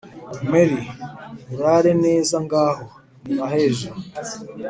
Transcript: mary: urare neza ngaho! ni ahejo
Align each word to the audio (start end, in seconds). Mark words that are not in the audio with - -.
mary: 0.51 0.79
urare 1.53 1.91
neza 2.03 2.35
ngaho! 2.45 2.83
ni 3.33 3.33
ahejo 3.45 3.89